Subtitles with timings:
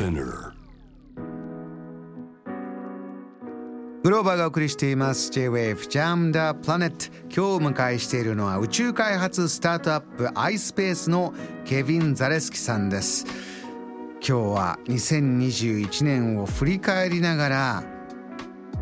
[0.00, 0.54] Spinner.
[4.02, 5.30] グローバーがお送りしています。
[5.30, 11.34] J-Wave Jam the Planet 今日お迎えしているのは宇宙開発スタートアップ iSpace の
[11.66, 13.26] ケビン・ザレスキさんです。
[13.26, 17.84] 今日は2021年を振り返りながら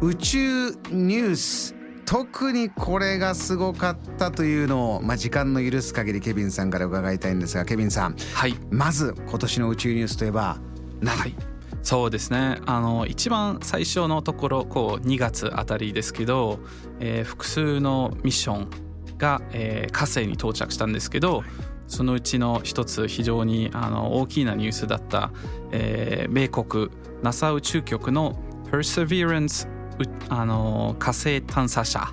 [0.00, 1.74] 宇宙ニュース。
[2.04, 10.58] 特にこれがすごかったというのを、まあ、時間の許す限りケビンさんから伺いたいんですがケビンさん、はい、まず今年の宇宙ニュースといえば
[11.00, 11.34] 何、はい。
[11.82, 12.58] そうですね。
[12.66, 16.58] あの一番最初のところこう2月あたりですけど、
[17.00, 18.70] えー、複数のミッション
[19.18, 21.42] が、えー、火星に到着したんですけど
[21.86, 25.32] そのうちの一つ非常にあの大きなニュースだった、
[25.72, 26.90] えー、米国
[27.22, 28.38] NASA 宇宙局の
[28.70, 29.68] Perseverance
[30.28, 32.08] あの火星探査車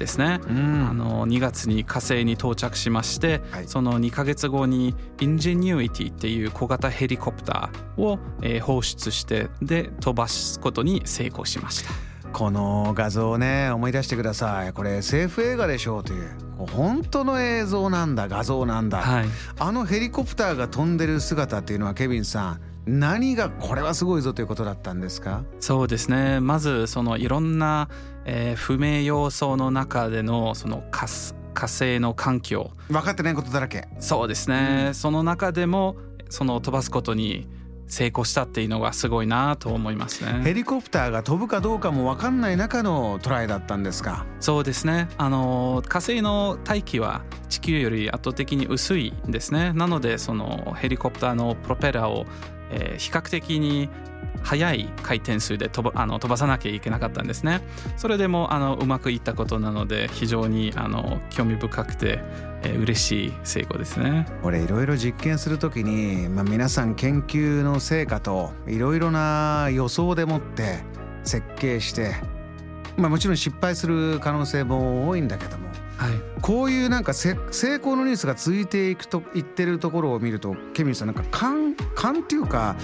[0.00, 11.90] ですね、うん、あの2月に火星に到着しまして、はい、その2か月後にインジニュイティっていう小型ヘリコプターを、えー、放出してで飛ばすことに成功しました。
[12.32, 14.72] この画像をね思い出してください。
[14.72, 19.26] これ SF 映画でしょうという本当の映像なんだ画像なんだ、はい、
[19.58, 25.44] あのヘリコプターが飛んでる姿っていうのはケビンさん何がこれはすごいぞということだったんですか？
[25.60, 26.40] そうですね。
[26.40, 27.88] まずそのいろんな、
[28.24, 31.06] えー、不明要素の中でのその火
[31.52, 32.70] 火星の環境。
[32.88, 33.88] 分かってないことだらけ。
[33.98, 35.96] そうですね、うん、その中でも
[36.28, 37.48] その飛ばすことに
[37.86, 40.40] 成功したっていうのがすごいなと思いますね。
[40.44, 44.26] ヘリコプターが飛ぶかどうかも分かんない中のトライだったんですか？
[44.38, 45.08] そうですね。
[45.18, 49.72] あの火星の大気は地球より圧倒的に薄いんですね。
[49.72, 52.26] なのでそのヘリコプターのプロペラを
[52.70, 53.88] えー、比較的に
[54.42, 57.60] 速い回転数で飛ばあの飛ばさなきゃいけなかったんですね。
[57.96, 62.20] それでもあのうまくいったことなので非常にあの興味深くて、
[62.62, 64.26] えー、嬉しい成功ですね。
[64.42, 70.80] 俺いろいろ実験するときに、まあ、皆さん研究の成果といろいろな予想でもって
[71.24, 72.14] 設計して、
[72.96, 75.70] まあ、もちろん失敗する可能性も多いんだけども
[76.00, 82.76] はい、こういうなんか成功のニュースが続いていくと言ってるところを見るとケミンさんなんか勘勘っていうか、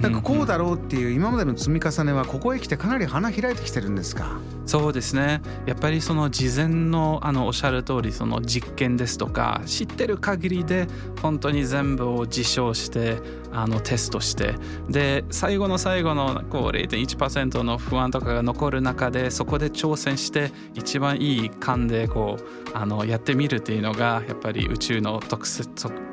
[0.00, 4.38] なんかこうだろうっていう今までの積み重ねはここへ来てかなり花開いてきてるんですか？
[4.66, 5.42] そうですね。
[5.66, 10.86] やっぱりその事前のあのおっしゃる通りその実験ですとか知ってる限りで
[11.20, 13.18] 本当に全部を実証して
[13.52, 14.54] あのテストして
[14.88, 25.46] で最後の最後のこう0.1%の不安とかが残る中でそこで挑戦して一番いい感でこうあのやってみるっていうのがやっぱり宇宙の特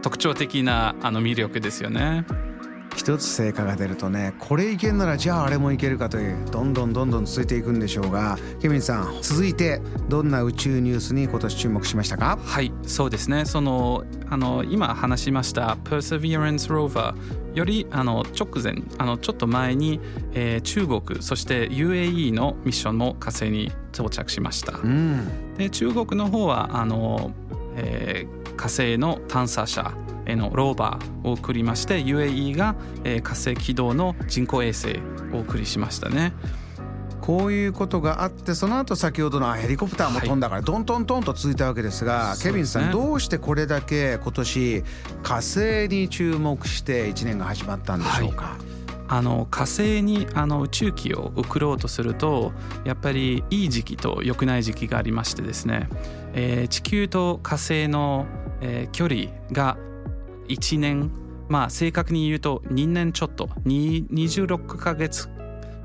[0.02, 2.26] 特徴的なあの魅力ですよね。
[2.96, 12.38] 一つ成果が出るとねこれいけんならじゃああれもいけるかというどんどんどんどん続いていくんでしょうがケビンさん続いてどんな宇宙ニュースに今年注目しましたか？
[12.44, 13.46] はいそうですね。
[13.46, 17.16] そのあの今話しました Perseverance Rover
[17.56, 20.00] よりあの直前あのちょっと前に、
[20.34, 27.32] えー、中国そして UAE のミッションも火星に到着しました、うん、で中国の方はあの、
[27.76, 35.00] えー、火星の探査車へのローバーを送りまして UAE が、えー、火星軌道の人工衛星
[35.34, 36.34] をお送りしましたね。
[37.22, 44.84] こういうことがあってその後先ほどのヘリコプターも飛んだからどんどんどんと続いたわけですが、はい、ケビンさん、どうしてこれだけ今年
[45.22, 48.70] 火星に注目して1年が始まったんでしょうか、はい。
[49.10, 52.52] あの火星にあの宇宙機を送ろうとすると
[52.84, 55.90] やっぱりいい時期と良くない時期がありましてですね、
[56.34, 58.26] えー、地球と火星の、
[58.62, 59.78] えー、距離が
[60.50, 61.12] 1年。
[61.48, 63.48] まあ正確に言うと2年ちょっと。
[63.66, 65.30] 26ヶ月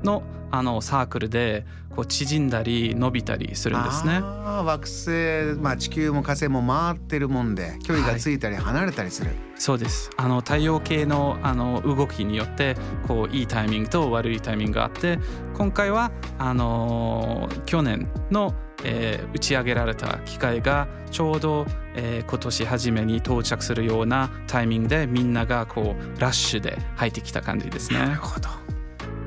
[0.05, 4.21] のあのサークルでこう縮んだり伸びたりするんですね。
[4.21, 9.31] 惑星、まあ、地球も火星も回ってるもんで距離がついたり離れたりする。
[9.31, 12.77] はい、そうですあの太陽系のあの動きによって
[13.07, 15.19] こういいタイミングと悪いタイミングがあって
[15.55, 18.53] 今回はあの去年の
[18.87, 27.99] えー、打ち上げられた機械がちょうど、えー、今年初めに到着するようなタイミングでみんながこうラッシュで入ってきた感じですね。
[27.99, 28.64] なるほど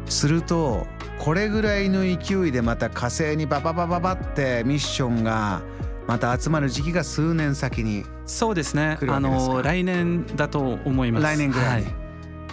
[0.08, 0.86] すると
[1.18, 5.62] これぐらいの勢いでまた火星にバババババってミッションが
[6.06, 8.98] また集まる時期が数年先にそうですね。
[9.08, 11.24] あの来年だと思います。
[11.24, 11.84] 来年ぐらい。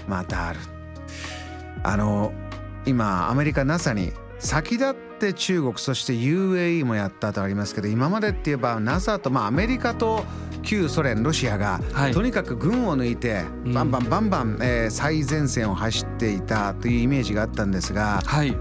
[0.07, 0.59] またある。
[1.83, 2.33] あの
[2.85, 10.25] 今アメリカ NASA に先立って中国そして UAE もやったとありますけど今までって言えば NASA とまあアメリカと
[10.65, 18.53] 旧ソ連ロシアが、はい、とにかく軍を抜いてバンバンバンバン、えー、最前線を走っていたというイメージがあったんですが、はい、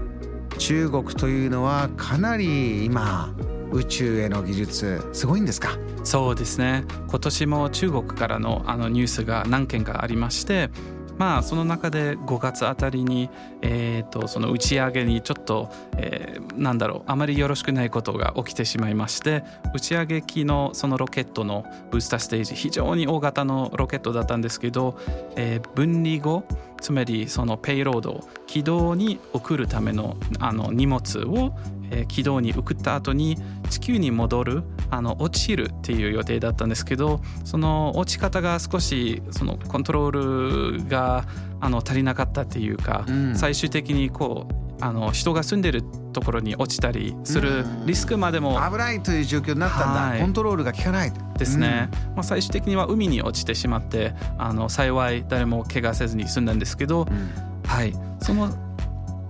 [0.57, 3.35] 中国というのはかなり今
[3.71, 5.77] 宇宙への技術すごいんですか？
[6.03, 6.85] そうですね。
[7.09, 10.69] 今年も中国からのあのニュースが何件かありまして
[11.17, 13.29] まあその中で5月あたりに、
[13.61, 24.97] えー、とその打ち上げにちょっと、えー、なんだろうあまりよろしくないことが起きてしまいまして打ち上げ機のそのロケットのブースターステージ非常に大型のロケットだったんですけど、
[25.35, 26.43] えー、分離後
[26.81, 31.55] つまりそのペイロード軌道に送るためのあの荷物を、
[31.91, 33.37] えー、軌道に送った後に
[33.69, 41.25] 地球に戻るあの落ちるっていう予定だったんですけどその落ち方が少しそのコントロールが
[41.59, 45.83] あの足りなかったっていうか、うん、最終的にこうあの人が住んでる
[46.13, 51.13] ところに落ちたりするリスクまでも、危ないという状況になったんだ、はい、コントロールが効かない。
[51.37, 57.31] ですね、うん、まあ、最終的には海に落ちてしまってあの幸い誰も怪我せずに済んだんですけど、うん、
[57.65, 57.93] はい。
[58.21, 58.49] その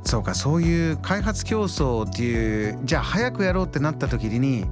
[0.05, 4.65] そうかそういう開発競争っていうじゃあ早くやろうってなった時に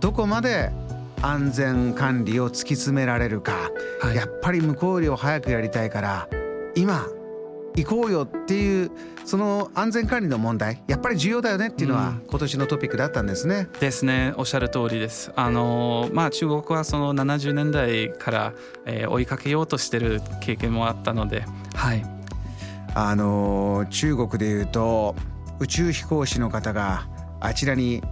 [0.00, 0.70] どこまで
[1.20, 3.70] 安全管理を突き詰められるか、
[4.00, 6.28] はい、やっぱり向こうよりを早くやりたいから
[6.74, 7.06] 今
[7.74, 8.90] 行こうよっていう
[9.24, 13.68] その安全管理の問題やっぱり重要だよねっていうのは今年のトピックだったんですね。
[13.72, 15.32] うん、ですねおっしゃる通りです。
[15.36, 18.52] あのまあ中国はその70年代から、
[18.86, 21.44] えー、追いかけようとしてる経験もあったので、
[21.74, 22.17] はい。
[22.94, 25.14] あの中国でいうと
[25.60, 27.08] 宇宙飛行士の方が
[27.40, 28.02] あちらに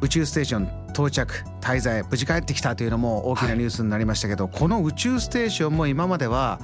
[0.00, 6.58] 宇宙ステーション到着滞在無事帰ってきたというのも大きなニュースになりましたけど、はい、この宇宙ステーションも今までは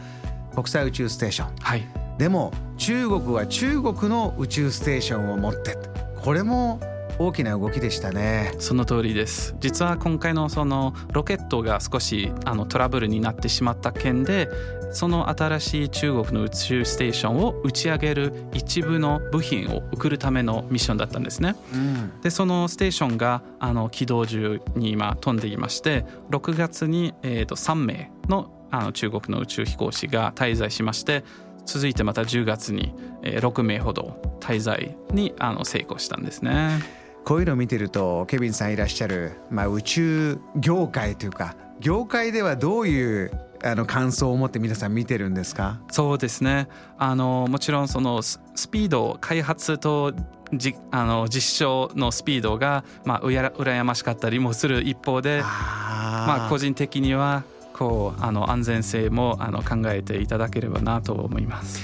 [0.54, 1.86] 国際宇宙ステーション、はい、
[2.18, 5.76] でも中国は中国の宇宙ステーションを持って
[6.22, 6.80] これも
[7.18, 14.48] 大きな動きでしたねその通りです実は今回のそのロケットが少しあのトラブルになってしまった件で
[14.92, 21.54] その新しい中国の宇宙ステーションを打ち上げる一部の部品を送るためのミッションだったんですね。
[21.74, 31.24] うん、でそのステーションがあの軌道中に今飛んでいまして6月に、えー、と3名のあの中国の宇宙飛行士が滞在しまして
[31.66, 37.05] 続いてまた10月に6名ほど滞在にあの成功したんですね。
[37.26, 43.32] こういうのを見てるとケビンさんいらっしゃる、まあ、宇宙業界というか業界ではどういう
[43.64, 45.80] あの感想を持って皆さん見てるんですか？
[45.90, 46.68] そうですね。
[46.98, 48.38] あのもちろんそのス
[48.70, 50.14] ピード開発と
[50.54, 57.42] じあの実証のスピードが、まあ、うや羨ましかったりもする一方でまあ、個人的には
[57.72, 61.80] こうあの安全性もあの考えていただければなと思います。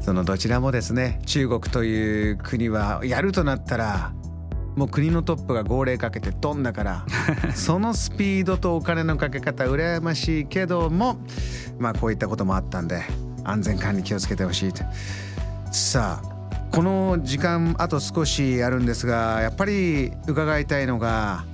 [0.00, 4.12] そのどちらもですね中国という国はやるとなったら
[4.76, 7.06] もう国のトップが号令かけて飛んだから
[7.54, 11.18] そのスピードとお金のかけ方羨ましいけども
[11.78, 13.02] まあこういったこともあったんで
[13.44, 14.82] 安全管理気をつけてほしいと。
[15.70, 16.34] さあ
[16.74, 21.44] この時間あと少しあるんですがやっぱり伺いたいのが、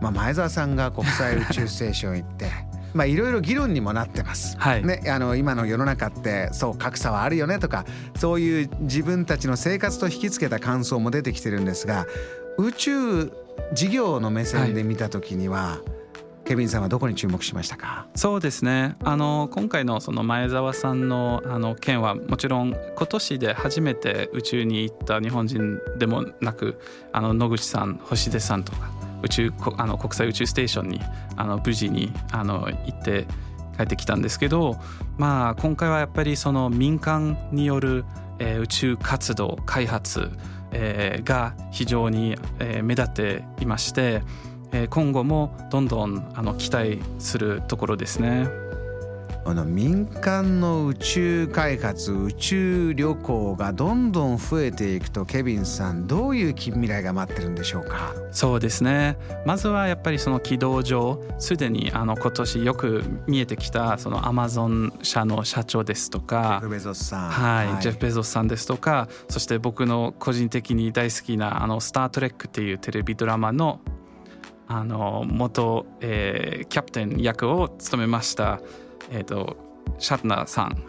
[0.00, 2.50] まあ、前澤さんが国際宇宙ステーション行って
[2.96, 4.56] まあいろいろ議論にもなってます。
[4.58, 7.84] はい、ね、あの今の世の中ってそう格差はあるよねとか
[8.16, 12.06] そういう自分たちの生活と引きつけた感想も出てきてるんですが
[12.58, 13.32] 宇宙
[13.74, 15.90] 事業の目線で見た時には、はい。
[16.46, 18.06] ケビンさんはどこに注目しましたか？
[18.14, 18.94] そうですね。
[19.02, 26.80] あの今回のその前澤さんのあの件はもちろん今年で初めて宇宙に行った日本人でもなく
[27.12, 28.92] あの野口さん星出さんとか
[29.22, 31.00] 宇宙あの国際宇宙ステーションに
[31.36, 33.26] あの無事にあの行って
[33.76, 34.76] 帰ってきたんですけど、
[35.18, 38.04] まあ、今回はやっぱりその民間による、
[38.38, 40.30] えー、宇宙活動開発、
[40.72, 44.22] えー、が非常に、えー、目立っていまして、
[44.72, 48.65] えー、今後もどんどんあの期待するところですね。
[49.48, 58.12] あの民間の宇宙開発宇宙旅行がどんどん増えていくとケビンさんどういう近未来が待ってるんでしょうか？
[58.32, 59.16] そうですね。
[59.46, 67.30] まずはやっぱりその軌道上すでにあの今年よく見えてきたそのアマゾン社の社長ですとかジェフ・ベゾスさん。
[67.30, 73.80] はい、はい、ジェフ・ベゾスさんですとかそして僕の個人的に大好きな「あのスター・トレック」っていうテレビドラマの
[74.68, 78.60] あの元、えー、キャプテン役を務めました
[79.10, 79.56] えーと、
[79.98, 80.82] シャトナーさん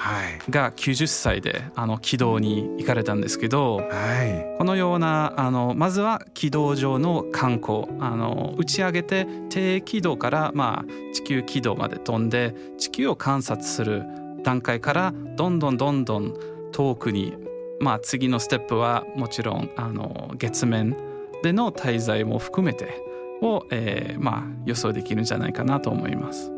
[0.50, 14.04] が90歳であの軌道に行かれたんですけど、はい、このようなあのまずは軌道上の観光あの打ち上げて低軌道から、まあ、地球軌道まで飛んで地球を観察する
[14.44, 16.34] 段階からどんどんどんどん
[16.72, 17.34] 遠くに、
[17.80, 20.96] まあ、次のステップはもちろんあの月面
[21.44, 23.04] での滞在も含めて
[23.42, 26.57] を、えーまあ、予想できるんじゃないかなと思います。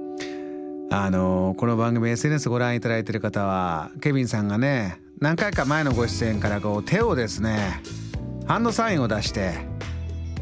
[0.92, 7.82] あのこの番組 SNS ご覧いただいてる方はケビンさんがね何回か前のご出演からこう手をですね
[8.48, 9.54] ハンドサインを出して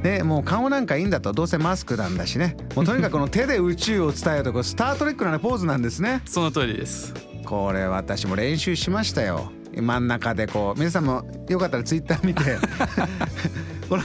[0.03, 1.33] でもう顔なんかいいんだと。
[1.33, 2.55] どうせマスクなんだしね。
[2.75, 6.21] もうとにかくこの手で宇宙を伝えるとこスター・トレックの、ね、ポーズなんですね。
[6.25, 7.15] その通りです。
[7.43, 9.51] これ私も練習しましたよ。
[9.75, 12.43] 真ん中でこう皆さんもよかったらツイッター見て。
[13.89, 14.03] この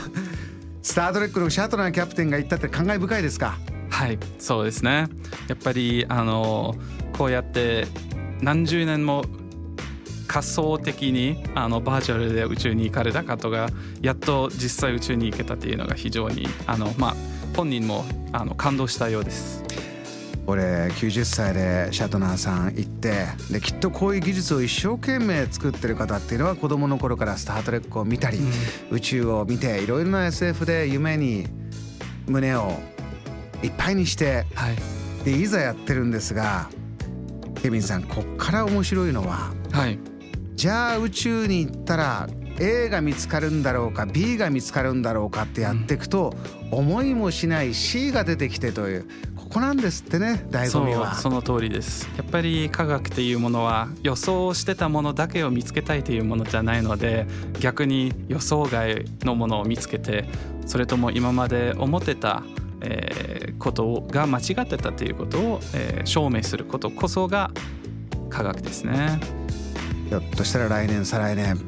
[0.83, 3.59] スター・トレックのシャトナーキャプテンが言ったって感慨深いですか？
[4.03, 5.07] はいそうですね
[5.47, 6.75] やっぱりあの
[7.17, 7.87] こうやって
[8.41, 9.25] 何十年も
[10.27, 13.69] 仮想的にあのバーチャルで宇宙に行かれた方が
[14.01, 17.17] やっと実際宇宙に行けたっていうのが非常にあの、まあ、
[17.57, 19.63] 本人もあの感動したようです。
[20.49, 28.51] 俺90歳でシャトナーさん行ってできっとこういう技術を一生懸命作ってる方っていうのは子供の頃から「スター・トレック」を見たり、うん、
[28.91, 31.47] 宇宙を見ていろいろな SF で夢に
[32.27, 32.73] 胸を
[33.63, 34.77] いっぱいにして、はい、
[35.25, 36.69] でいざやってるんですが
[37.63, 39.99] ケビンさんこっから面白いのは、はい、
[40.55, 42.29] じゃあ宇宙に行ったら
[42.59, 46.35] A が見つかるんだろうか B が見つかるんだろうかってやっていくと、
[46.71, 51.15] うん、思いもしない C が出てきてというここなんですってね醍醐味は。
[51.15, 52.09] その通りです。
[52.17, 57.27] やっぱり科学っていうものは予想してたものだけを見つけたいというものじゃないので
[57.61, 60.25] 逆に予想外のものを見つけて
[60.65, 62.43] それとも今まで思ってた
[62.83, 67.51] えー、ことが間違ってたということを、えー、証明することこそが
[68.29, 69.21] 科学ですね。
[70.09, 71.59] ひょっとしたら来年再来年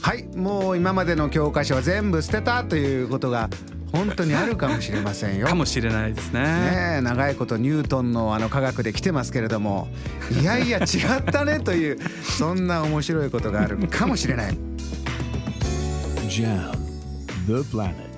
[0.00, 3.48] はいもう今までの教科書は全部捨てたということが
[3.92, 5.46] 本当にあるかもしれませんよ。
[5.48, 6.40] かもしれないですね。
[6.40, 9.88] ね長いことニュートンのあの科学で来てますけれども
[10.40, 10.82] いやいや違
[11.20, 14.58] ったねというそんな面白いことがあるかもしれない。
[16.28, 16.72] JAM
[17.46, 18.11] The Planet